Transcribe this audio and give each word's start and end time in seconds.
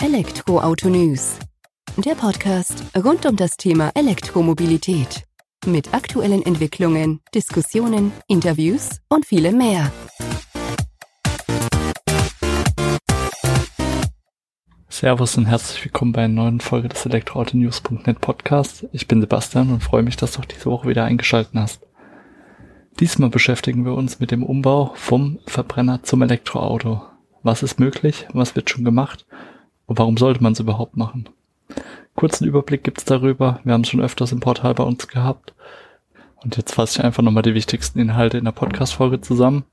Elektroauto 0.00 0.88
News. 0.88 1.40
Der 1.96 2.14
Podcast 2.14 2.84
rund 2.96 3.26
um 3.26 3.34
das 3.34 3.56
Thema 3.56 3.90
Elektromobilität. 3.96 5.24
Mit 5.66 5.92
aktuellen 5.92 6.46
Entwicklungen, 6.46 7.20
Diskussionen, 7.34 8.12
Interviews 8.28 9.00
und 9.08 9.26
vielem 9.26 9.58
mehr. 9.58 9.90
Servus 14.88 15.36
und 15.36 15.46
herzlich 15.46 15.84
willkommen 15.84 16.12
bei 16.12 16.22
einer 16.22 16.34
neuen 16.34 16.60
Folge 16.60 16.88
des 16.88 17.04
Elektroautonews.net 17.04 18.20
Podcasts. 18.20 18.86
Ich 18.92 19.08
bin 19.08 19.20
Sebastian 19.20 19.72
und 19.72 19.82
freue 19.82 20.04
mich, 20.04 20.16
dass 20.16 20.32
du 20.32 20.40
auch 20.40 20.44
diese 20.44 20.66
Woche 20.66 20.88
wieder 20.88 21.06
eingeschaltet 21.06 21.54
hast. 21.56 21.84
Diesmal 23.00 23.30
beschäftigen 23.30 23.84
wir 23.84 23.94
uns 23.94 24.20
mit 24.20 24.30
dem 24.30 24.44
Umbau 24.44 24.92
vom 24.94 25.40
Verbrenner 25.46 26.04
zum 26.04 26.22
Elektroauto. 26.22 27.02
Was 27.42 27.64
ist 27.64 27.80
möglich? 27.80 28.28
Was 28.32 28.54
wird 28.54 28.70
schon 28.70 28.84
gemacht? 28.84 29.26
Und 29.88 29.98
warum 29.98 30.18
sollte 30.18 30.42
man 30.42 30.52
es 30.52 30.60
überhaupt 30.60 30.98
machen? 30.98 31.30
Kurzen 32.14 32.46
Überblick 32.46 32.84
gibt's 32.84 33.06
darüber. 33.06 33.60
Wir 33.64 33.72
haben 33.72 33.80
es 33.80 33.88
schon 33.88 34.02
öfters 34.02 34.32
im 34.32 34.40
Portal 34.40 34.74
bei 34.74 34.84
uns 34.84 35.08
gehabt. 35.08 35.54
Und 36.36 36.58
jetzt 36.58 36.74
fasse 36.74 36.98
ich 36.98 37.04
einfach 37.04 37.22
nochmal 37.22 37.42
die 37.42 37.54
wichtigsten 37.54 37.98
Inhalte 37.98 38.36
in 38.36 38.44
der 38.44 38.52
Podcast-Folge 38.52 39.22
zusammen. 39.22 39.64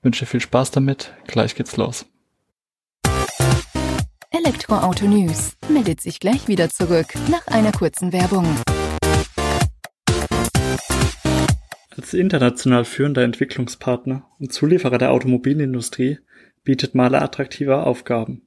wünsche 0.00 0.24
viel 0.24 0.40
Spaß 0.40 0.70
damit. 0.70 1.12
Gleich 1.26 1.54
geht's 1.54 1.76
los. 1.76 2.06
Elektroauto 4.30 5.04
News 5.06 5.56
meldet 5.68 6.00
sich 6.00 6.20
gleich 6.20 6.48
wieder 6.48 6.70
zurück 6.70 7.08
nach 7.30 7.46
einer 7.48 7.72
kurzen 7.72 8.14
Werbung. 8.14 8.46
Als 11.94 12.14
international 12.14 12.86
führender 12.86 13.24
Entwicklungspartner 13.24 14.22
und 14.38 14.54
Zulieferer 14.54 14.96
der 14.96 15.12
Automobilindustrie 15.12 16.18
bietet 16.64 16.94
Mahler 16.94 17.20
attraktive 17.20 17.82
Aufgaben. 17.82 18.46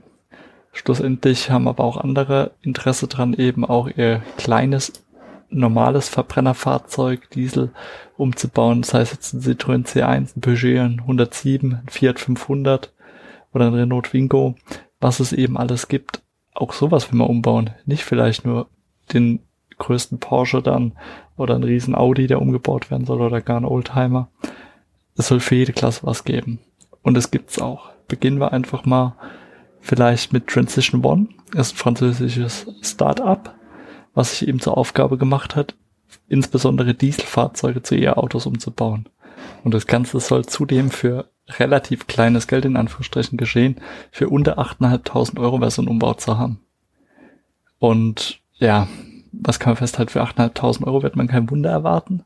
Schlussendlich 0.72 1.50
haben 1.50 1.68
aber 1.68 1.84
auch 1.84 1.96
andere 1.96 2.52
Interesse 2.62 3.08
dran, 3.08 3.34
eben 3.34 3.64
auch 3.64 3.88
ihr 3.88 4.22
kleines, 4.36 4.92
normales 5.50 6.08
Verbrennerfahrzeug, 6.08 7.30
Diesel, 7.30 7.70
umzubauen. 8.16 8.82
Das 8.82 8.94
heißt 8.94 9.12
jetzt 9.12 9.32
ein 9.32 9.40
Citroën 9.40 9.86
C1, 9.86 10.36
ein 10.36 10.40
Peugeot 10.40 10.80
ein 10.80 11.00
107, 11.00 11.74
ein 11.74 11.88
Fiat 11.88 12.18
500 12.20 12.92
oder 13.52 13.66
ein 13.66 13.74
Renault 13.74 14.06
Twingo, 14.06 14.54
was 15.00 15.20
es 15.20 15.32
eben 15.32 15.56
alles 15.56 15.88
gibt. 15.88 16.22
Auch 16.54 16.72
sowas 16.72 17.10
will 17.10 17.18
man 17.18 17.28
umbauen. 17.28 17.70
Nicht 17.86 18.04
vielleicht 18.04 18.44
nur 18.44 18.68
den 19.12 19.40
größten 19.78 20.18
Porsche 20.18 20.60
dann 20.60 20.92
oder 21.36 21.54
ein 21.54 21.62
riesen 21.62 21.94
Audi, 21.94 22.26
der 22.26 22.42
umgebaut 22.42 22.90
werden 22.90 23.06
soll 23.06 23.20
oder 23.20 23.40
gar 23.40 23.60
ein 23.60 23.64
Oldtimer. 23.64 24.28
Es 25.16 25.28
soll 25.28 25.40
für 25.40 25.54
jede 25.54 25.72
Klasse 25.72 26.06
was 26.06 26.24
geben. 26.24 26.58
Und 27.02 27.16
es 27.16 27.30
gibt's 27.30 27.60
auch. 27.60 27.90
Beginnen 28.08 28.40
wir 28.40 28.52
einfach 28.52 28.84
mal 28.84 29.14
vielleicht 29.80 30.32
mit 30.32 30.46
Transition 30.46 31.04
One, 31.04 31.28
ist 31.54 31.74
ein 31.74 31.78
französisches 31.78 32.66
Start-up, 32.82 33.54
was 34.14 34.38
sich 34.38 34.48
eben 34.48 34.60
zur 34.60 34.76
Aufgabe 34.76 35.18
gemacht 35.18 35.56
hat, 35.56 35.74
insbesondere 36.28 36.94
Dieselfahrzeuge 36.94 37.82
zu 37.82 37.96
E-Autos 37.96 38.46
umzubauen. 38.46 39.08
Und 39.64 39.74
das 39.74 39.86
Ganze 39.86 40.20
soll 40.20 40.44
zudem 40.46 40.90
für 40.90 41.30
relativ 41.48 42.06
kleines 42.06 42.46
Geld 42.46 42.64
in 42.64 42.76
Anführungsstrichen 42.76 43.38
geschehen, 43.38 43.76
für 44.10 44.28
unter 44.28 44.58
8.500 44.58 45.40
Euro 45.40 45.60
wäre 45.60 45.70
so 45.70 45.82
ein 45.82 45.88
Umbau 45.88 46.14
zu 46.14 46.38
haben. 46.38 46.60
Und 47.78 48.40
ja, 48.56 48.88
was 49.32 49.58
kann 49.58 49.70
man 49.70 49.76
festhalten, 49.76 50.10
für 50.10 50.22
8.500 50.22 50.86
Euro 50.86 51.02
wird 51.02 51.16
man 51.16 51.28
kein 51.28 51.50
Wunder 51.50 51.70
erwarten. 51.70 52.24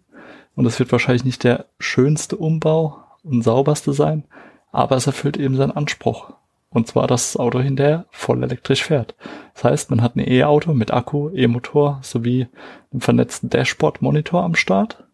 Und 0.55 0.67
es 0.67 0.79
wird 0.79 0.93
wahrscheinlich 0.93 1.25
nicht 1.25 1.45
der 1.45 1.67
schönste 1.79 2.37
Umbau 2.37 3.03
und 3.23 3.43
sauberste 3.43 3.93
sein, 3.93 4.25
aber 4.71 4.97
es 4.97 5.07
erfüllt 5.07 5.37
eben 5.37 5.57
seinen 5.57 5.73
Anspruch. 5.73 6.33
Und 6.72 6.88
zwar, 6.88 7.06
dass 7.06 7.33
das 7.33 7.41
Auto 7.41 7.60
hinterher 7.60 8.06
voll 8.10 8.43
elektrisch 8.43 8.83
fährt. 8.83 9.15
Das 9.55 9.65
heißt, 9.65 9.91
man 9.91 10.00
hat 10.00 10.16
ein 10.16 10.27
E-Auto 10.27 10.72
mit 10.72 10.91
Akku, 10.91 11.28
E-Motor 11.31 12.00
sowie 12.03 12.49
einem 12.91 13.00
vernetzten 13.03 13.50
Dashboard-Monitor 13.50 14.43
am 14.43 14.55
Start, 14.55 15.05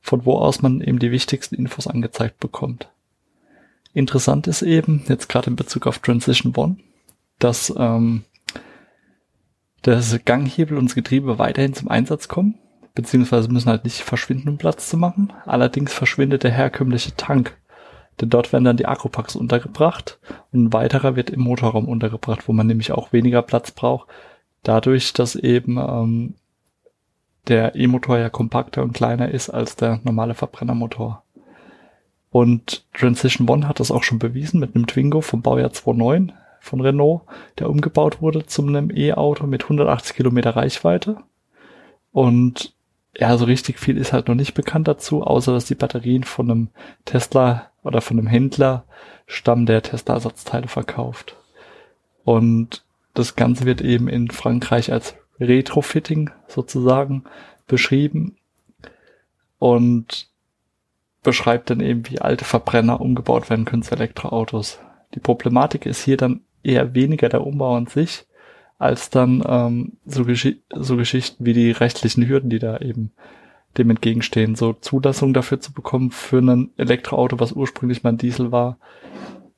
von 0.00 0.26
wo 0.26 0.34
aus 0.34 0.60
man 0.60 0.80
eben 0.80 0.98
die 0.98 1.10
wichtigsten 1.10 1.54
Infos 1.54 1.86
angezeigt 1.86 2.38
bekommt. 2.40 2.88
Interessant 3.94 4.46
ist 4.46 4.62
eben, 4.62 5.02
jetzt 5.08 5.28
gerade 5.28 5.48
in 5.48 5.56
Bezug 5.56 5.86
auf 5.86 5.98
Transition 5.98 6.52
One, 6.54 6.76
dass 7.38 7.72
ähm, 7.76 8.24
das 9.82 10.18
Ganghebel 10.24 10.76
und 10.76 10.86
das 10.86 10.94
Getriebe 10.94 11.38
weiterhin 11.38 11.72
zum 11.72 11.88
Einsatz 11.88 12.28
kommen, 12.28 12.56
beziehungsweise 12.94 13.48
müssen 13.48 13.70
halt 13.70 13.84
nicht 13.84 14.02
verschwinden, 14.02 14.50
um 14.50 14.58
Platz 14.58 14.90
zu 14.90 14.98
machen. 14.98 15.32
Allerdings 15.46 15.94
verschwindet 15.94 16.42
der 16.42 16.50
herkömmliche 16.50 17.16
Tank 17.16 17.56
denn 18.20 18.30
dort 18.30 18.52
werden 18.52 18.64
dann 18.64 18.76
die 18.76 18.86
Akkupacks 18.86 19.36
untergebracht 19.36 20.18
und 20.52 20.64
ein 20.64 20.72
weiterer 20.72 21.16
wird 21.16 21.30
im 21.30 21.40
Motorraum 21.40 21.88
untergebracht, 21.88 22.48
wo 22.48 22.52
man 22.52 22.66
nämlich 22.66 22.92
auch 22.92 23.12
weniger 23.12 23.42
Platz 23.42 23.70
braucht, 23.70 24.08
dadurch, 24.62 25.12
dass 25.12 25.36
eben 25.36 25.78
ähm, 25.78 26.34
der 27.46 27.74
E-Motor 27.74 28.18
ja 28.18 28.28
kompakter 28.28 28.82
und 28.82 28.92
kleiner 28.92 29.30
ist 29.30 29.50
als 29.50 29.76
der 29.76 30.00
normale 30.04 30.34
Verbrennermotor. 30.34 31.22
Und 32.30 32.84
Transition 32.92 33.48
One 33.48 33.66
hat 33.66 33.80
das 33.80 33.90
auch 33.90 34.02
schon 34.02 34.18
bewiesen 34.18 34.60
mit 34.60 34.74
einem 34.74 34.86
Twingo 34.86 35.22
vom 35.22 35.40
Baujahr 35.40 35.72
2009 35.72 36.32
von 36.60 36.80
Renault, 36.80 37.22
der 37.58 37.70
umgebaut 37.70 38.20
wurde 38.20 38.44
zu 38.44 38.66
einem 38.66 38.90
E-Auto 38.94 39.46
mit 39.46 39.62
180 39.62 40.14
Kilometer 40.14 40.50
Reichweite. 40.50 41.18
Und 42.12 42.74
ja, 43.16 43.36
so 43.38 43.46
richtig 43.46 43.78
viel 43.78 43.96
ist 43.96 44.12
halt 44.12 44.28
noch 44.28 44.34
nicht 44.34 44.54
bekannt 44.54 44.88
dazu, 44.88 45.22
außer 45.22 45.52
dass 45.52 45.64
die 45.64 45.74
Batterien 45.74 46.24
von 46.24 46.50
einem 46.50 46.68
Tesla 47.04 47.67
oder 47.82 48.00
von 48.00 48.18
einem 48.18 48.26
Händler 48.26 48.84
stammen, 49.26 49.66
der 49.66 49.82
Tesla-Ersatzteile 49.82 50.68
verkauft. 50.68 51.36
Und 52.24 52.84
das 53.14 53.36
Ganze 53.36 53.64
wird 53.64 53.80
eben 53.80 54.08
in 54.08 54.30
Frankreich 54.30 54.92
als 54.92 55.14
Retrofitting 55.40 56.30
sozusagen 56.46 57.24
beschrieben. 57.66 58.36
Und 59.58 60.28
beschreibt 61.22 61.70
dann 61.70 61.80
eben, 61.80 62.08
wie 62.08 62.20
alte 62.20 62.44
Verbrenner 62.44 63.00
umgebaut 63.00 63.50
werden 63.50 63.64
können 63.64 63.82
zu 63.82 63.94
Elektroautos. 63.94 64.78
Die 65.14 65.20
Problematik 65.20 65.84
ist 65.84 66.02
hier 66.04 66.16
dann 66.16 66.40
eher 66.62 66.94
weniger 66.94 67.28
der 67.28 67.46
Umbau 67.46 67.76
an 67.76 67.86
sich, 67.86 68.24
als 68.78 69.10
dann 69.10 69.44
ähm, 69.46 69.92
so, 70.06 70.24
Gesch 70.24 70.54
so 70.74 70.96
Geschichten 70.96 71.44
wie 71.44 71.52
die 71.52 71.70
rechtlichen 71.70 72.26
Hürden, 72.28 72.50
die 72.50 72.58
da 72.58 72.78
eben 72.78 73.12
dem 73.78 73.90
entgegenstehen. 73.90 74.54
So 74.54 74.72
Zulassung 74.74 75.32
dafür 75.32 75.60
zu 75.60 75.72
bekommen 75.72 76.10
für 76.10 76.38
ein 76.38 76.70
Elektroauto, 76.76 77.40
was 77.40 77.52
ursprünglich 77.52 78.02
mal 78.02 78.10
ein 78.10 78.18
Diesel 78.18 78.52
war, 78.52 78.78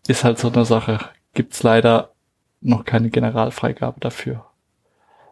ist 0.06 0.24
halt 0.24 0.38
so 0.38 0.50
eine 0.50 0.64
Sache. 0.64 1.00
Gibt's 1.34 1.62
leider 1.62 2.12
noch 2.60 2.84
keine 2.84 3.10
Generalfreigabe 3.10 4.00
dafür. 4.00 4.46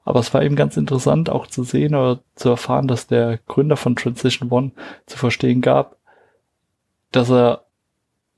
Aber 0.04 0.20
es 0.20 0.32
war 0.32 0.42
eben 0.42 0.56
ganz 0.56 0.76
interessant 0.76 1.28
auch 1.28 1.46
zu 1.46 1.64
sehen 1.64 1.94
oder 1.94 2.20
zu 2.34 2.48
erfahren, 2.48 2.88
dass 2.88 3.06
der 3.06 3.38
Gründer 3.46 3.76
von 3.76 3.94
Transition 3.94 4.50
One 4.50 4.72
zu 5.06 5.18
verstehen 5.18 5.60
gab, 5.60 5.96
dass 7.12 7.30
er 7.30 7.64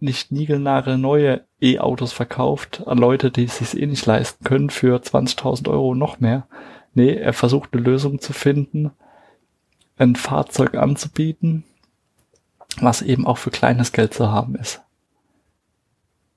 nicht 0.00 0.32
niegelnagelneue 0.32 0.98
neue 1.36 1.44
E-Autos 1.60 2.12
verkauft 2.12 2.82
an 2.86 2.98
Leute, 2.98 3.30
die 3.30 3.44
es 3.44 3.58
sich 3.58 3.80
eh 3.80 3.86
nicht 3.86 4.06
leisten 4.06 4.44
können 4.44 4.70
für 4.70 4.96
20.000 4.96 5.68
Euro 5.68 5.94
noch 5.94 6.20
mehr. 6.20 6.46
Nee, 6.94 7.14
er 7.14 7.32
versucht 7.32 7.70
eine 7.72 7.82
Lösung 7.82 8.20
zu 8.20 8.32
finden, 8.32 8.90
ein 10.00 10.16
Fahrzeug 10.16 10.74
anzubieten, 10.76 11.64
was 12.80 13.02
eben 13.02 13.26
auch 13.26 13.38
für 13.38 13.50
kleines 13.50 13.92
Geld 13.92 14.14
zu 14.14 14.30
haben 14.30 14.54
ist. 14.54 14.80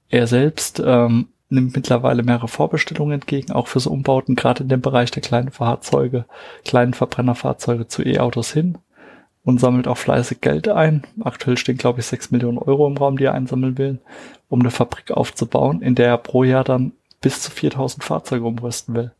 Er 0.09 0.27
selbst 0.27 0.81
ähm, 0.85 1.29
nimmt 1.49 1.75
mittlerweile 1.75 2.23
mehrere 2.23 2.47
Vorbestellungen 2.47 3.13
entgegen, 3.13 3.51
auch 3.53 3.67
fürs 3.67 3.87
Umbauten, 3.87 4.35
gerade 4.35 4.63
in 4.63 4.69
dem 4.69 4.81
Bereich 4.81 5.11
der 5.11 5.23
kleinen 5.23 5.51
Fahrzeuge, 5.51 6.25
kleinen 6.65 6.93
Verbrennerfahrzeuge 6.93 7.87
zu 7.87 8.03
E-Autos 8.03 8.51
hin 8.51 8.77
und 9.45 9.59
sammelt 9.59 9.87
auch 9.87 9.97
fleißig 9.97 10.41
Geld 10.41 10.67
ein. 10.67 11.03
Aktuell 11.23 11.57
stehen, 11.57 11.77
glaube 11.77 12.01
ich, 12.01 12.05
6 12.07 12.31
Millionen 12.31 12.57
Euro 12.57 12.85
im 12.87 12.97
Raum, 12.97 13.17
die 13.17 13.25
er 13.25 13.33
einsammeln 13.33 13.77
will, 13.77 13.99
um 14.49 14.59
eine 14.59 14.71
Fabrik 14.71 15.11
aufzubauen, 15.11 15.81
in 15.81 15.95
der 15.95 16.07
er 16.07 16.17
pro 16.17 16.43
Jahr 16.43 16.63
dann 16.63 16.91
bis 17.21 17.41
zu 17.41 17.49
4000 17.49 18.03
Fahrzeuge 18.03 18.45
umrüsten 18.45 18.95
will. 18.95 19.11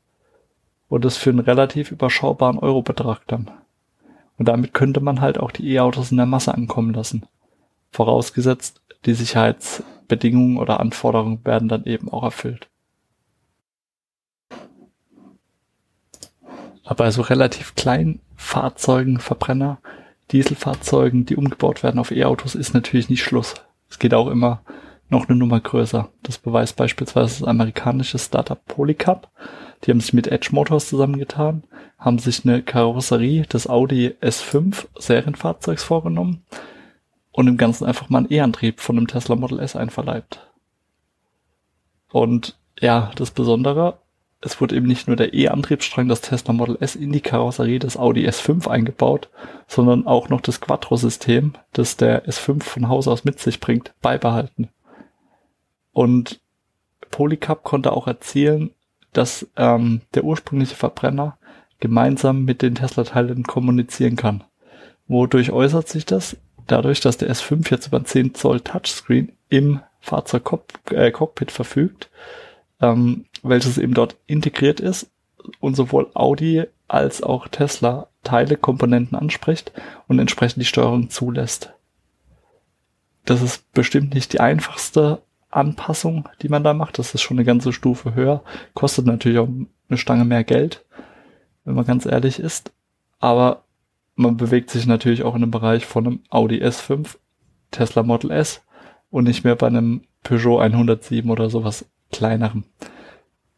Und 0.89 1.05
das 1.05 1.17
für 1.17 1.29
einen 1.29 1.39
relativ 1.39 1.91
überschaubaren 1.91 2.59
Eurobetrag 2.59 3.21
dann. 3.27 3.49
Und 4.37 4.47
damit 4.47 4.73
könnte 4.73 4.99
man 4.99 5.21
halt 5.21 5.37
auch 5.39 5.51
die 5.51 5.69
E-Autos 5.73 6.11
in 6.11 6.17
der 6.17 6.25
Masse 6.25 6.53
ankommen 6.53 6.93
lassen. 6.93 7.25
Vorausgesetzt, 7.91 8.81
die 9.05 9.13
Sicherheitsbedingungen 9.13 10.57
oder 10.57 10.79
Anforderungen 10.79 11.45
werden 11.45 11.69
dann 11.69 11.85
eben 11.85 12.09
auch 12.09 12.23
erfüllt. 12.23 12.69
Aber 16.83 17.11
so 17.11 17.21
relativ 17.21 17.75
kleinen 17.75 18.19
Fahrzeugen, 18.35 19.19
Verbrenner, 19.19 19.79
Dieselfahrzeugen, 20.31 21.25
die 21.25 21.35
umgebaut 21.35 21.83
werden 21.83 21.99
auf 21.99 22.11
E-Autos, 22.11 22.55
ist 22.55 22.73
natürlich 22.73 23.09
nicht 23.09 23.23
Schluss. 23.23 23.55
Es 23.89 23.99
geht 23.99 24.13
auch 24.13 24.27
immer 24.27 24.61
noch 25.09 25.29
eine 25.29 25.37
Nummer 25.37 25.59
größer. 25.59 26.09
Das 26.23 26.37
beweist 26.39 26.75
beispielsweise 26.75 27.39
das 27.39 27.47
amerikanische 27.47 28.17
Startup 28.17 28.63
Polycap. 28.65 29.29
Die 29.83 29.91
haben 29.91 30.01
sich 30.01 30.13
mit 30.13 30.27
Edge 30.27 30.49
Motors 30.51 30.87
zusammengetan, 30.87 31.63
haben 32.03 32.19
sich 32.19 32.43
eine 32.43 32.61
Karosserie 32.61 33.43
des 33.43 33.67
Audi 33.69 34.13
S5 34.21 34.87
Serienfahrzeugs 34.99 35.83
vorgenommen 35.83 36.43
und 37.31 37.47
im 37.47 37.55
Ganzen 37.55 37.85
einfach 37.85 38.09
mal 38.09 38.19
einen 38.19 38.31
E-Antrieb 38.31 38.81
von 38.81 38.97
einem 38.97 39.07
Tesla 39.07 39.35
Model 39.35 39.59
S 39.59 39.77
einverleibt. 39.77 40.51
Und 42.11 42.57
ja, 42.79 43.11
das 43.15 43.31
Besondere, 43.31 43.99
es 44.41 44.59
wurde 44.59 44.75
eben 44.75 44.85
nicht 44.85 45.07
nur 45.07 45.15
der 45.15 45.33
E-Antriebsstrang 45.33 46.09
des 46.09 46.19
Tesla 46.19 46.53
Model 46.53 46.77
S 46.81 46.97
in 46.97 47.13
die 47.13 47.21
Karosserie 47.21 47.79
des 47.79 47.95
Audi 47.95 48.27
S5 48.27 48.67
eingebaut, 48.67 49.29
sondern 49.67 50.05
auch 50.05 50.27
noch 50.27 50.41
das 50.41 50.59
Quattro-System, 50.59 51.53
das 51.71 51.95
der 51.95 52.27
S5 52.27 52.63
von 52.63 52.89
Haus 52.89 53.07
aus 53.07 53.23
mit 53.23 53.39
sich 53.39 53.61
bringt, 53.61 53.93
beibehalten. 54.01 54.67
Und 55.93 56.41
Polycap 57.11 57.63
konnte 57.63 57.93
auch 57.93 58.07
erzielen, 58.07 58.71
dass 59.13 59.47
ähm, 59.55 60.01
der 60.15 60.25
ursprüngliche 60.25 60.75
Verbrenner 60.75 61.37
gemeinsam 61.83 62.45
mit 62.45 62.61
den 62.61 62.75
Tesla-Teilen 62.75 63.43
kommunizieren 63.43 64.15
kann. 64.15 64.45
Wodurch 65.09 65.51
äußert 65.51 65.89
sich 65.89 66.05
das? 66.05 66.37
Dadurch, 66.65 67.01
dass 67.01 67.17
der 67.17 67.29
S5 67.29 67.69
jetzt 67.69 67.87
über 67.87 68.01
10 68.01 68.35
Zoll 68.35 68.61
Touchscreen 68.61 69.33
im 69.49 69.81
Fahrzeugcockpit 69.99 71.49
äh, 71.49 71.51
verfügt, 71.51 72.09
ähm, 72.79 73.25
welches 73.43 73.77
eben 73.77 73.93
dort 73.93 74.15
integriert 74.27 74.79
ist 74.79 75.11
und 75.59 75.75
sowohl 75.75 76.09
Audi 76.13 76.63
als 76.87 77.21
auch 77.21 77.49
Tesla 77.49 78.07
Teile, 78.23 78.55
Komponenten 78.55 79.17
anspricht 79.17 79.73
und 80.07 80.19
entsprechend 80.19 80.61
die 80.61 80.67
Steuerung 80.67 81.09
zulässt. 81.09 81.73
Das 83.25 83.41
ist 83.41 83.69
bestimmt 83.73 84.13
nicht 84.13 84.31
die 84.31 84.39
einfachste 84.39 85.21
Anpassung, 85.49 86.29
die 86.41 86.47
man 86.47 86.63
da 86.63 86.73
macht. 86.73 86.97
Das 86.97 87.13
ist 87.13 87.21
schon 87.21 87.35
eine 87.35 87.45
ganze 87.45 87.73
Stufe 87.73 88.15
höher. 88.15 88.41
Kostet 88.73 89.05
natürlich 89.05 89.39
auch 89.39 89.49
eine 89.89 89.97
Stange 89.97 90.23
mehr 90.23 90.45
Geld, 90.45 90.85
wenn 91.65 91.75
man 91.75 91.85
ganz 91.85 92.05
ehrlich 92.05 92.39
ist. 92.39 92.71
Aber 93.19 93.63
man 94.15 94.37
bewegt 94.37 94.69
sich 94.69 94.85
natürlich 94.85 95.23
auch 95.23 95.35
in 95.35 95.41
dem 95.41 95.51
Bereich 95.51 95.85
von 95.85 96.05
einem 96.05 96.19
Audi 96.29 96.63
S5, 96.63 97.17
Tesla 97.71 98.03
Model 98.03 98.31
S 98.31 98.61
und 99.09 99.25
nicht 99.25 99.43
mehr 99.43 99.55
bei 99.55 99.67
einem 99.67 100.01
Peugeot 100.23 100.59
107 100.59 101.29
oder 101.29 101.49
sowas 101.49 101.85
kleinerem 102.11 102.63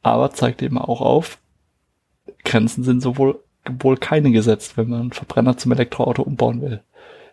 aber 0.06 0.30
zeigt 0.30 0.62
eben 0.62 0.78
auch 0.78 1.02
auf, 1.02 1.40
Grenzen 2.44 2.84
sind 2.84 3.02
sowohl 3.02 3.40
wohl 3.68 3.98
keine 3.98 4.32
gesetzt, 4.32 4.78
wenn 4.78 4.90
man 4.90 5.02
einen 5.02 5.14
Verbrenner 5.14 5.58
zum 5.58 5.72
Elektroauto 5.72 6.22
umbauen 6.22 6.62
will. 6.62 6.84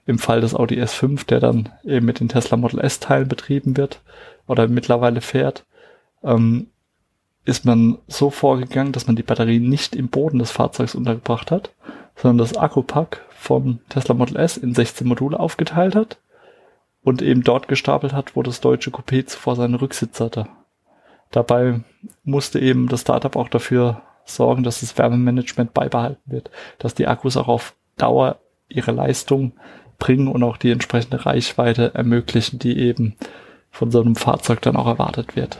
Im 0.06 0.18
Fall 0.18 0.40
des 0.40 0.54
Audi 0.54 0.80
S5, 0.80 1.26
der 1.26 1.40
dann 1.40 1.68
eben 1.84 2.06
mit 2.06 2.20
den 2.20 2.30
Tesla 2.30 2.56
Model 2.56 2.80
S 2.80 2.98
Teilen 2.98 3.28
betrieben 3.28 3.76
wird 3.76 4.00
oder 4.46 4.68
mittlerweile 4.68 5.20
fährt, 5.20 5.66
ähm, 6.24 6.68
ist 7.44 7.64
man 7.64 7.98
so 8.06 8.30
vorgegangen, 8.30 8.92
dass 8.92 9.06
man 9.06 9.16
die 9.16 9.22
Batterie 9.22 9.58
nicht 9.58 9.96
im 9.96 10.08
Boden 10.08 10.38
des 10.38 10.52
Fahrzeugs 10.52 10.94
untergebracht 10.94 11.50
hat, 11.50 11.74
sondern 12.14 12.38
das 12.38 12.56
Akkupack 12.56 13.24
vom 13.30 13.80
Tesla 13.88 14.14
Model 14.14 14.36
S 14.36 14.56
in 14.56 14.74
16 14.74 15.06
Module 15.06 15.38
aufgeteilt 15.38 15.94
hat 15.94 16.18
und 17.02 17.20
eben 17.20 17.42
dort 17.42 17.68
gestapelt 17.68 18.12
hat, 18.12 18.36
wo 18.36 18.42
das 18.42 18.60
deutsche 18.60 18.90
Coupé 18.90 19.26
zuvor 19.26 19.56
seinen 19.56 19.74
Rücksitz 19.74 20.20
hatte. 20.20 20.46
Dabei 21.30 21.80
musste 22.24 22.60
eben 22.60 22.88
das 22.88 23.00
Startup 23.00 23.34
auch 23.34 23.48
dafür 23.48 24.02
sorgen, 24.24 24.62
dass 24.62 24.80
das 24.80 24.96
Wärmemanagement 24.96 25.74
beibehalten 25.74 26.22
wird, 26.30 26.50
dass 26.78 26.94
die 26.94 27.08
Akkus 27.08 27.36
auch 27.36 27.48
auf 27.48 27.74
Dauer 27.96 28.38
ihre 28.68 28.92
Leistung 28.92 29.52
bringen 29.98 30.28
und 30.28 30.42
auch 30.42 30.56
die 30.56 30.70
entsprechende 30.70 31.26
Reichweite 31.26 31.94
ermöglichen, 31.94 32.58
die 32.58 32.78
eben 32.78 33.16
von 33.70 33.90
so 33.90 34.00
einem 34.00 34.14
Fahrzeug 34.14 34.60
dann 34.62 34.76
auch 34.76 34.86
erwartet 34.86 35.34
wird. 35.34 35.58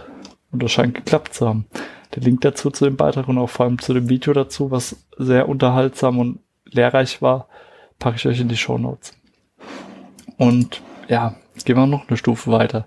Und 0.52 0.62
das 0.62 0.70
scheint 0.70 0.94
geklappt 0.94 1.34
zu 1.34 1.48
haben. 1.48 1.66
Der 2.14 2.22
Link 2.22 2.42
dazu 2.42 2.70
zu 2.70 2.84
dem 2.84 2.96
Beitrag 2.96 3.26
und 3.28 3.38
auch 3.38 3.48
vor 3.48 3.66
allem 3.66 3.78
zu 3.78 3.94
dem 3.94 4.08
Video 4.08 4.32
dazu, 4.32 4.70
was 4.70 4.96
sehr 5.16 5.48
unterhaltsam 5.48 6.18
und 6.18 6.40
lehrreich 6.66 7.22
war, 7.22 7.48
packe 7.98 8.16
ich 8.16 8.26
euch 8.26 8.40
in 8.40 8.48
die 8.48 8.56
Show 8.56 8.78
Notes. 8.78 9.14
Und 10.36 10.82
ja, 11.08 11.34
gehen 11.64 11.76
wir 11.76 11.86
noch 11.86 12.08
eine 12.08 12.16
Stufe 12.16 12.50
weiter. 12.52 12.86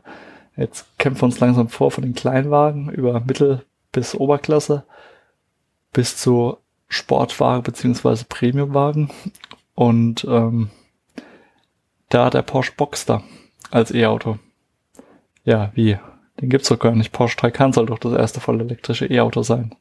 Jetzt 0.55 0.86
kämpfen 0.98 1.22
wir 1.22 1.25
uns 1.25 1.39
langsam 1.39 1.69
vor 1.69 1.91
von 1.91 2.03
den 2.03 2.15
Kleinwagen 2.15 2.89
über 2.89 3.19
Mittel- 3.19 3.65
bis 3.91 4.13
Oberklasse 4.13 4.84
bis 5.93 6.17
zu 6.17 6.57
Sportwagen 6.89 7.63
beziehungsweise 7.63 8.25
Premiumwagen. 8.25 9.10
Und 9.74 10.25
ähm, 10.29 10.69
da 12.10 12.29
der 12.29 12.41
Porsche 12.41 12.74
Boxster 12.75 13.24
als 13.72 13.91
E-Auto. 13.91 14.38
Ja, 15.43 15.72
wie? 15.75 15.98
Den 16.42 16.50
gibt's 16.50 16.70
doch 16.70 16.80
gar 16.80 16.96
nicht. 16.96 17.12
Porsche 17.12 17.38
Taycan 17.38 17.74
soll 17.74 17.86
doch 17.86 18.00
das 18.00 18.13
erste 18.13 18.42
voll 18.42 18.60
elektrische 18.60 19.06
E-Auto 19.06 19.42
sein. 19.44 19.75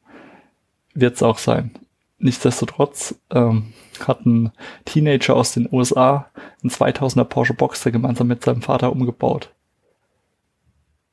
Wird's 0.95 1.23
auch 1.23 1.39
sein. 1.39 1.73
Nichtsdestotrotz 2.19 3.17
ähm, 3.31 3.73
hat 4.01 4.25
ein 4.25 4.53
Teenager 4.85 5.35
aus 5.35 5.53
den 5.53 5.69
USA 5.71 6.31
einen 6.63 6.71
2000er 6.71 7.25
Porsche 7.25 7.55
Boxster 7.55 7.91
gemeinsam 7.91 8.29
mit 8.29 8.45
seinem 8.45 8.63
Vater 8.63 8.93
umgebaut. 8.93 9.53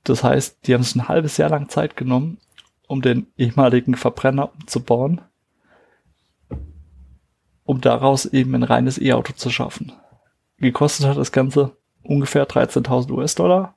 Das 0.03 0.23
heißt, 0.23 0.59
die 0.65 0.73
haben 0.73 0.83
sich 0.83 0.95
ein 0.95 1.07
halbes 1.07 1.37
Jahr 1.37 1.49
lang 1.49 1.69
Zeit 1.69 1.97
genommen, 1.97 2.37
um 2.87 3.01
den 3.01 3.27
ehemaligen 3.37 3.95
Verbrenner 3.95 4.51
umzubauen, 4.53 5.21
um 7.63 7.81
daraus 7.81 8.25
eben 8.25 8.55
ein 8.55 8.63
reines 8.63 8.99
E-Auto 8.99 9.33
zu 9.33 9.49
schaffen. 9.49 9.93
Gekostet 10.57 11.07
hat 11.07 11.17
das 11.17 11.31
Ganze 11.31 11.75
ungefähr 12.03 12.47
13.000 12.47 13.11
US-Dollar, 13.11 13.75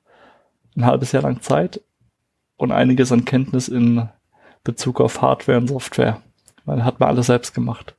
ein 0.75 0.85
halbes 0.85 1.11
Jahr 1.11 1.23
lang 1.23 1.41
Zeit 1.41 1.81
und 2.57 2.71
einiges 2.71 3.11
an 3.11 3.25
Kenntnis 3.25 3.67
in 3.67 4.09
Bezug 4.63 4.99
auf 4.99 5.21
Hardware 5.21 5.57
und 5.57 5.67
Software, 5.67 6.21
weil 6.65 6.83
hat 6.83 6.99
man 6.99 7.09
alles 7.09 7.27
selbst 7.27 7.53
gemacht. 7.53 7.95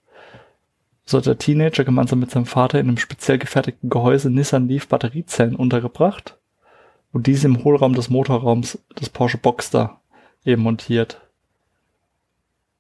So 1.05 1.19
hat 1.19 1.27
der 1.27 1.39
Teenager 1.39 1.85
gemeinsam 1.85 2.19
mit 2.19 2.33
seinem 2.33 2.47
Vater 2.47 2.81
in 2.81 2.89
einem 2.89 2.99
speziell 2.99 3.39
gefertigten 3.39 3.89
Gehäuse 3.89 4.29
Nissan 4.29 4.69
Leaf 4.69 4.89
Batteriezellen 4.89 5.55
untergebracht 5.55 6.37
und 7.13 7.29
diese 7.29 7.47
im 7.47 7.63
Hohlraum 7.63 7.95
des 7.95 8.11
Motorraums 8.11 8.79
des 9.01 9.09
Porsche 9.09 9.39
Boxster 9.39 10.01
eben 10.45 10.63
montiert. 10.63 11.21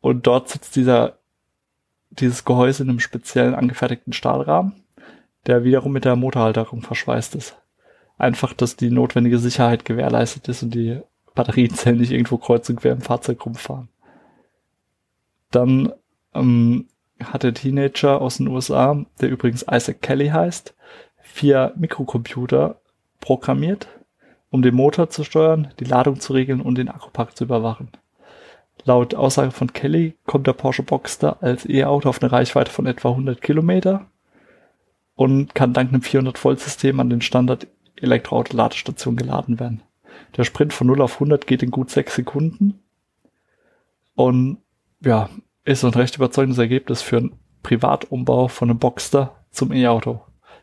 Und 0.00 0.26
dort 0.26 0.48
sitzt 0.48 0.76
dieser, 0.76 1.18
dieses 2.10 2.44
Gehäuse 2.44 2.82
in 2.82 2.90
einem 2.90 3.00
speziellen 3.00 3.54
angefertigten 3.54 4.12
Stahlrahmen, 4.12 4.72
der 5.46 5.64
wiederum 5.64 5.92
mit 5.92 6.04
der 6.04 6.16
Motorhalterung 6.16 6.82
verschweißt 6.82 7.36
ist. 7.36 7.56
Einfach, 8.18 8.54
dass 8.54 8.76
die 8.76 8.90
notwendige 8.90 9.38
Sicherheit 9.38 9.84
gewährleistet 9.84 10.48
ist 10.48 10.62
und 10.62 10.74
die 10.74 11.00
Batteriezellen 11.34 12.00
nicht 12.00 12.12
irgendwo 12.12 12.38
kreuz 12.38 12.68
und 12.70 12.76
quer 12.76 12.92
im 12.92 13.02
Fahrzeug 13.02 13.44
rumfahren. 13.44 13.88
Dann 15.50 15.92
ähm, 16.34 16.86
hat 17.22 17.42
der 17.42 17.54
Teenager 17.54 18.20
aus 18.20 18.38
den 18.38 18.48
USA, 18.48 19.04
der 19.20 19.30
übrigens 19.30 19.64
Isaac 19.70 20.02
Kelly 20.02 20.28
heißt, 20.28 20.74
vier 21.18 21.72
Mikrocomputer 21.76 22.80
programmiert, 23.20 23.88
um 24.50 24.62
den 24.62 24.74
Motor 24.74 25.10
zu 25.10 25.24
steuern, 25.24 25.72
die 25.80 25.84
Ladung 25.84 26.20
zu 26.20 26.32
regeln 26.32 26.60
und 26.60 26.78
den 26.78 26.88
Akkupack 26.88 27.36
zu 27.36 27.44
überwachen. 27.44 27.90
Laut 28.84 29.14
Aussage 29.14 29.50
von 29.50 29.72
Kelly 29.72 30.14
kommt 30.26 30.46
der 30.46 30.52
Porsche 30.52 30.82
Boxster 30.82 31.42
als 31.42 31.68
E-Auto 31.68 32.08
auf 32.08 32.22
eine 32.22 32.30
Reichweite 32.30 32.70
von 32.70 32.86
etwa 32.86 33.10
100 33.10 33.40
Kilometer 33.40 34.06
und 35.14 35.54
kann 35.54 35.72
dank 35.72 35.92
einem 35.92 36.02
400-Volt-System 36.02 37.00
an 37.00 37.10
den 37.10 37.20
Standard-Elektroauto-Ladestation 37.96 39.16
geladen 39.16 39.60
werden. 39.60 39.82
Der 40.36 40.44
Sprint 40.44 40.72
von 40.72 40.86
0 40.86 41.02
auf 41.02 41.14
100 41.14 41.46
geht 41.46 41.62
in 41.62 41.70
gut 41.70 41.90
6 41.90 42.14
Sekunden 42.14 42.80
und 44.14 44.58
ja, 45.00 45.28
ist 45.64 45.84
ein 45.84 45.90
recht 45.90 46.16
überzeugendes 46.16 46.58
Ergebnis 46.58 47.02
für 47.02 47.18
einen 47.18 47.38
Privatumbau 47.62 48.48
von 48.48 48.70
einem 48.70 48.78
Boxster 48.78 49.44
zum 49.50 49.72
E-Auto. 49.72 50.20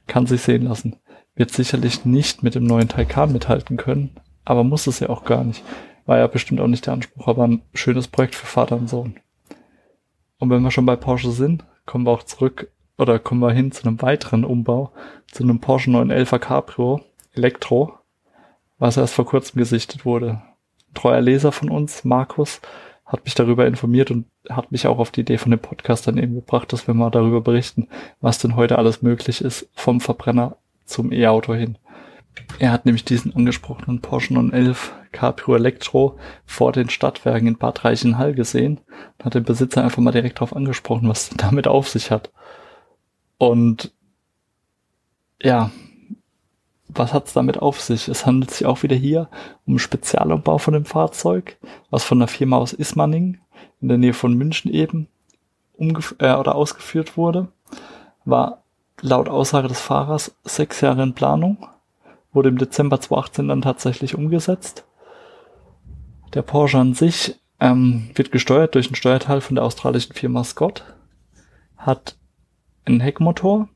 Kann 0.08 0.25
sich 0.25 0.42
sehen 0.42 0.63
lassen. 0.63 0.96
Wird 1.36 1.52
sicherlich 1.52 2.06
nicht 2.06 2.44
mit 2.44 2.56
dem 2.56 2.63
neuen 2.63 2.88
Taycan 2.88 3.32
mithalten 3.32 3.78
können, 3.78 4.20
aber 4.46 4.63
muss 4.63 4.88
es 4.88 5.00
ja 5.00 5.10
auch 5.10 5.24
gar 5.25 5.44
nicht. 5.44 5.63
War 6.06 6.18
ja 6.18 6.28
bestimmt 6.28 6.60
auch 6.62 6.68
nicht 6.68 6.86
der 6.86 6.94
Anspruch, 6.94 7.28
aber 7.28 7.48
ein 7.48 7.62
schönes 7.74 8.08
Projekt 8.08 8.36
für 8.36 8.46
Vater 8.46 8.75
und 8.75 8.90
Sohn. 8.90 9.20
Und 10.40 10.50
wenn 10.50 10.62
wir 10.62 10.72
schon 10.72 10.86
bei 10.86 10.96
Porsche 10.96 11.32
sind, 11.32 11.66
kommen 11.86 12.06
wir 12.06 12.12
auch 12.12 12.24
zurück 12.24 12.72
oder 12.98 13.20
kommen 13.20 13.42
wir 13.42 13.52
hin 13.52 13.72
zu 13.72 13.88
einem 13.88 14.02
weiteren 14.02 14.44
Umbau, 14.46 14.92
zu 15.32 15.44
einem 15.44 15.60
Porsche 15.60 15.92
911 15.92 16.42
Cabrio 16.42 17.02
Elektro, 17.34 17.98
was 18.78 18.98
erst 18.98 19.13
vor 19.13 19.25
kurzem 19.25 19.60
gesichtet 19.60 20.06
wurde. 20.06 20.42
Ein 20.90 20.94
treuer 20.94 21.22
Leser 21.22 21.52
von 21.52 21.70
uns, 21.70 22.04
Markus, 22.04 22.62
hat 23.06 23.25
mich 23.25 23.36
darüber 23.36 23.68
informiert 23.68 24.12
und 24.12 24.25
hat 24.50 24.72
mich 24.72 24.88
auch 24.88 24.98
auf 24.98 25.12
die 25.12 25.22
Idee 25.22 25.38
von 25.38 25.52
dem 25.52 25.60
Podcast 25.60 26.08
dann 26.08 26.18
eben 26.18 26.36
gebracht, 26.36 26.74
dass 26.74 26.88
wir 26.88 26.94
mal 26.94 27.10
darüber 27.10 27.42
berichten, 27.42 27.88
was 28.22 28.40
denn 28.40 28.56
heute 28.56 28.78
alles 28.78 29.02
möglich 29.02 29.42
ist 29.42 29.70
vom 29.74 30.02
Verbrenner 30.02 30.58
zum 30.86 31.12
E-Auto 31.12 31.54
hin. 31.54 31.78
Er 32.60 32.72
hat 32.72 32.86
nämlich 32.86 33.06
diesen 33.06 33.36
angesprochenen 33.36 34.02
Porsche 34.02 34.34
911 34.34 34.94
Cabrio 35.12 35.56
Elektro 35.56 36.18
vor 36.46 36.72
den 36.72 36.90
Stadtwerken 36.90 37.48
in 37.48 37.58
Bad 37.58 37.86
Reichenhall 37.86 38.34
gesehen 38.34 38.80
und 39.18 39.25
hat 39.25 39.36
den 39.36 39.44
Besitzer 39.44 39.84
einfach 39.84 40.02
mal 40.02 40.12
direkt 40.12 40.38
darauf 40.38 40.56
angesprochen, 40.56 41.08
was 41.08 41.30
damit 41.30 41.68
auf 41.68 41.88
sich 41.88 42.10
hat. 42.12 42.32
Und 43.38 43.94
ja, 45.42 45.72
was 46.96 47.14
hat's 47.14 47.34
damit 47.34 47.62
auf 47.62 47.82
sich? 47.82 48.08
Es 48.08 48.26
handelt 48.26 48.52
sich 48.52 48.66
auch 48.66 48.84
wieder 48.84 48.96
hier 48.96 49.30
um 49.66 49.74
einen 49.74 49.80
Spezialumbau 49.80 50.58
von 50.58 50.74
dem 50.74 50.86
Fahrzeug, 50.86 51.58
was 51.90 52.04
von 52.04 52.20
der 52.20 52.28
Firma 52.28 52.58
aus 52.58 52.74
Ismaning 52.74 53.40
in 53.82 53.88
der 53.88 53.98
Nähe 53.98 54.14
von 54.14 54.34
München 54.34 54.72
eben 54.72 55.08
äh, 55.78 56.34
oder 56.34 56.56
ausgeführt 56.56 57.18
wurde. 57.18 57.48
War 58.26 58.64
laut 59.02 59.30
Aussage 59.30 59.68
des 59.68 59.82
Fahrers 59.82 60.36
sechs 60.44 60.82
Jahre 60.82 61.04
in 61.04 61.14
Planung, 61.14 61.68
wurde 62.32 62.50
im 62.50 62.58
Dezember 62.58 63.00
2018 63.00 63.48
dann 63.48 63.62
tatsächlich 63.62 64.16
umgesetzt. 64.16 64.86
Der 66.34 66.42
Porsche 66.42 66.80
an 66.80 66.94
sich 66.94 67.40
ähm, 67.60 68.10
wird 68.16 68.32
gesteuert 68.32 68.76
durch 68.76 68.90
ein 68.90 68.96
Steuerteil 68.96 69.42
von 69.42 69.56
der 69.56 69.66
australischen 69.66 70.14
Firma 70.14 70.44
Scott, 70.44 70.84
hat 71.78 72.16
einen 72.86 73.02
Heckmotor 73.02 73.70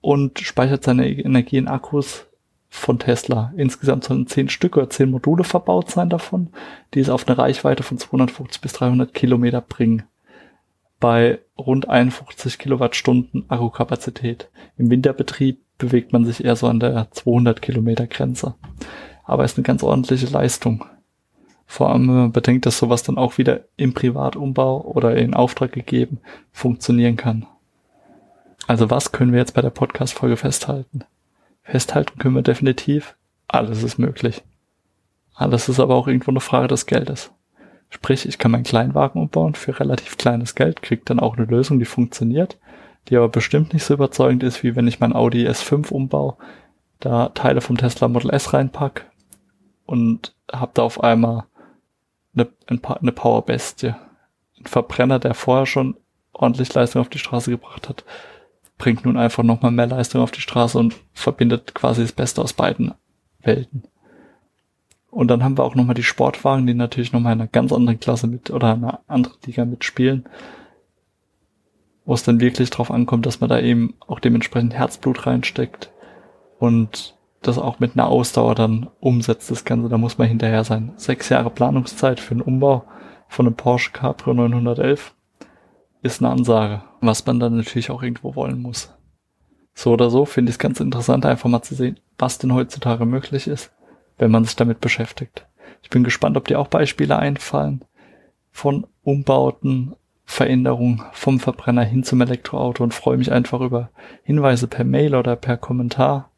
und 0.00 0.40
speichert 0.40 0.84
seine 0.84 1.08
Energie 1.08 1.56
in 1.56 1.68
Akkus 1.68 2.26
von 2.76 2.98
Tesla. 2.98 3.52
Insgesamt 3.56 4.04
sollen 4.04 4.26
zehn 4.26 4.48
Stück 4.48 4.76
oder 4.76 4.90
zehn 4.90 5.10
Module 5.10 5.44
verbaut 5.44 5.90
sein 5.90 6.08
davon, 6.08 6.48
die 6.94 7.00
es 7.00 7.08
auf 7.08 7.26
eine 7.26 7.38
Reichweite 7.38 7.82
von 7.82 7.98
250 7.98 8.60
bis 8.60 8.72
300 8.74 9.12
Kilometer 9.14 9.60
bringen. 9.60 10.04
Bei 11.00 11.40
rund 11.58 11.88
51 11.88 12.58
Kilowattstunden 12.58 13.44
Akkukapazität. 13.48 14.48
Im 14.78 14.90
Winterbetrieb 14.90 15.60
bewegt 15.78 16.12
man 16.12 16.24
sich 16.24 16.44
eher 16.44 16.56
so 16.56 16.68
an 16.68 16.80
der 16.80 17.08
200 17.10 17.60
Kilometer 17.60 18.06
Grenze. 18.06 18.54
Aber 19.24 19.44
ist 19.44 19.58
eine 19.58 19.64
ganz 19.64 19.82
ordentliche 19.82 20.26
Leistung. 20.26 20.84
Vor 21.66 21.90
allem, 21.90 22.08
wenn 22.08 22.14
man 22.14 22.32
bedenkt, 22.32 22.64
dass 22.64 22.78
sowas 22.78 23.02
dann 23.02 23.18
auch 23.18 23.38
wieder 23.38 23.64
im 23.76 23.92
Privatumbau 23.92 24.82
oder 24.82 25.16
in 25.16 25.34
Auftrag 25.34 25.72
gegeben 25.72 26.20
funktionieren 26.52 27.16
kann. 27.16 27.46
Also 28.66 28.88
was 28.90 29.12
können 29.12 29.32
wir 29.32 29.40
jetzt 29.40 29.54
bei 29.54 29.62
der 29.62 29.70
Podcast-Folge 29.70 30.36
festhalten? 30.36 31.04
Festhalten 31.66 32.18
können 32.18 32.36
wir 32.36 32.42
definitiv, 32.42 33.16
alles 33.48 33.82
ist 33.82 33.98
möglich. 33.98 34.42
Alles 35.34 35.68
ist 35.68 35.80
aber 35.80 35.96
auch 35.96 36.06
irgendwo 36.06 36.30
eine 36.30 36.40
Frage 36.40 36.68
des 36.68 36.86
Geldes. 36.86 37.32
Sprich, 37.90 38.26
ich 38.26 38.38
kann 38.38 38.52
meinen 38.52 38.62
Kleinwagen 38.64 39.20
umbauen 39.20 39.54
für 39.54 39.78
relativ 39.78 40.16
kleines 40.16 40.54
Geld, 40.54 40.82
kriege 40.82 41.02
dann 41.04 41.20
auch 41.20 41.36
eine 41.36 41.46
Lösung, 41.46 41.78
die 41.78 41.84
funktioniert, 41.84 42.58
die 43.08 43.16
aber 43.16 43.28
bestimmt 43.28 43.72
nicht 43.72 43.84
so 43.84 43.94
überzeugend 43.94 44.42
ist, 44.42 44.62
wie 44.62 44.76
wenn 44.76 44.86
ich 44.86 45.00
mein 45.00 45.12
Audi 45.12 45.46
S5 45.46 45.90
umbaue, 45.90 46.36
da 47.00 47.28
Teile 47.30 47.60
vom 47.60 47.76
Tesla 47.76 48.08
Model 48.08 48.30
S 48.30 48.52
reinpack 48.52 49.10
und 49.84 50.34
habe 50.52 50.72
da 50.74 50.82
auf 50.82 51.02
einmal 51.02 51.44
eine, 52.34 52.48
eine 52.66 53.12
Powerbestie. 53.12 53.94
Ein 54.58 54.66
Verbrenner, 54.66 55.18
der 55.18 55.34
vorher 55.34 55.66
schon 55.66 55.96
ordentlich 56.32 56.72
Leistung 56.74 57.02
auf 57.02 57.08
die 57.08 57.18
Straße 57.18 57.50
gebracht 57.50 57.88
hat, 57.88 58.04
bringt 58.78 59.04
nun 59.04 59.16
einfach 59.16 59.42
nochmal 59.42 59.72
mehr 59.72 59.86
Leistung 59.86 60.20
auf 60.20 60.30
die 60.30 60.40
Straße 60.40 60.78
und 60.78 60.94
verbindet 61.12 61.74
quasi 61.74 62.02
das 62.02 62.12
Beste 62.12 62.42
aus 62.42 62.52
beiden 62.52 62.94
Welten. 63.40 63.84
Und 65.10 65.28
dann 65.28 65.42
haben 65.42 65.56
wir 65.56 65.64
auch 65.64 65.74
nochmal 65.74 65.94
die 65.94 66.02
Sportwagen, 66.02 66.66
die 66.66 66.74
natürlich 66.74 67.12
nochmal 67.12 67.32
in 67.32 67.40
einer 67.40 67.48
ganz 67.48 67.72
anderen 67.72 67.98
Klasse 67.98 68.26
mit 68.26 68.50
oder 68.50 68.74
einer 68.74 69.00
anderen 69.06 69.38
Liga 69.46 69.64
mitspielen, 69.64 70.28
wo 72.04 72.12
es 72.12 72.22
dann 72.22 72.40
wirklich 72.40 72.68
drauf 72.68 72.90
ankommt, 72.90 73.24
dass 73.24 73.40
man 73.40 73.48
da 73.48 73.58
eben 73.58 73.94
auch 74.06 74.20
dementsprechend 74.20 74.74
Herzblut 74.74 75.26
reinsteckt 75.26 75.90
und 76.58 77.16
das 77.40 77.58
auch 77.58 77.80
mit 77.80 77.92
einer 77.94 78.08
Ausdauer 78.08 78.54
dann 78.54 78.90
umsetzt, 79.00 79.50
das 79.50 79.64
Ganze. 79.64 79.88
Da 79.88 79.98
muss 79.98 80.18
man 80.18 80.28
hinterher 80.28 80.64
sein. 80.64 80.92
Sechs 80.96 81.28
Jahre 81.28 81.50
Planungszeit 81.50 82.20
für 82.20 82.32
einen 82.32 82.42
Umbau 82.42 82.84
von 83.28 83.46
einem 83.46 83.56
Porsche 83.56 83.92
Cabrio 83.92 84.34
911 84.34 85.14
ist 86.06 86.22
eine 86.22 86.30
Ansage, 86.30 86.82
was 87.00 87.26
man 87.26 87.40
dann 87.40 87.56
natürlich 87.56 87.90
auch 87.90 88.02
irgendwo 88.02 88.34
wollen 88.34 88.62
muss. 88.62 88.92
So 89.74 89.92
oder 89.92 90.08
so 90.08 90.24
finde 90.24 90.50
ich 90.50 90.54
es 90.54 90.58
ganz 90.58 90.80
interessant, 90.80 91.26
einfach 91.26 91.50
mal 91.50 91.62
zu 91.62 91.74
sehen, 91.74 92.00
was 92.18 92.38
denn 92.38 92.54
heutzutage 92.54 93.04
möglich 93.04 93.46
ist, 93.46 93.72
wenn 94.16 94.30
man 94.30 94.44
sich 94.44 94.56
damit 94.56 94.80
beschäftigt. 94.80 95.46
Ich 95.82 95.90
bin 95.90 96.02
gespannt, 96.02 96.36
ob 96.36 96.48
dir 96.48 96.58
auch 96.58 96.68
Beispiele 96.68 97.18
einfallen 97.18 97.84
von 98.50 98.86
Umbauten, 99.02 99.94
Veränderungen 100.24 101.02
vom 101.12 101.38
Verbrenner 101.38 101.84
hin 101.84 102.02
zum 102.02 102.20
Elektroauto 102.20 102.82
und 102.82 102.94
freue 102.94 103.18
mich 103.18 103.30
einfach 103.30 103.60
über 103.60 103.90
Hinweise 104.24 104.66
per 104.66 104.84
Mail 104.84 105.14
oder 105.14 105.36
per 105.36 105.56
Kommentar 105.56 106.30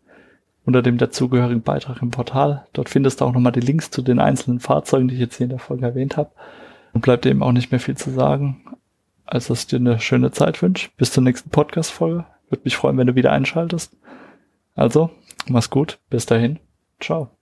unter 0.67 0.83
dem 0.83 0.99
dazugehörigen 0.99 1.63
Beitrag 1.63 2.03
im 2.03 2.11
Portal. 2.11 2.67
Dort 2.75 2.91
findest 2.91 3.21
du 3.21 3.25
auch 3.25 3.33
nochmal 3.33 3.53
die 3.53 3.61
Links 3.61 3.91
zu 3.91 4.03
den 4.03 4.19
einzelnen 4.19 4.61
Fahrzeugen, 4.61 5.09
die 5.09 5.15
ich 5.15 5.21
jetzt 5.21 5.37
hier 5.37 5.45
in 5.45 5.51
der 5.51 5.59
Folge 5.59 5.87
erwähnt 5.87 6.19
habe. 6.19 6.31
Und 6.93 7.01
bleibt 7.01 7.25
eben 7.25 7.43
auch 7.43 7.53
nicht 7.53 7.71
mehr 7.71 7.81
viel 7.81 7.97
zu 7.97 8.11
sagen, 8.11 8.61
als 9.33 9.49
dass 9.49 9.61
ich 9.61 9.67
dir 9.67 9.77
eine 9.77 10.01
schöne 10.01 10.31
Zeit 10.31 10.63
wünsche. 10.63 10.91
Bis 10.97 11.13
zur 11.13 11.23
nächsten 11.23 11.51
Podcast-Folge. 11.51 12.27
Würde 12.49 12.65
mich 12.65 12.77
freuen, 12.77 12.97
wenn 12.97 13.07
du 13.07 13.15
wieder 13.15 13.33
einschaltest. 13.33 13.97
Also, 14.75 15.11
mach's 15.49 15.71
gut. 15.71 15.99
Bis 16.11 16.27
dahin. 16.27 16.59
Ciao. 17.01 17.38